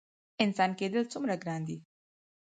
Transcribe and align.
انسان 0.43 0.71
کیدل 0.79 1.03
څومره 1.11 1.35
ګران 1.43 1.61
دي؟ 1.67 1.77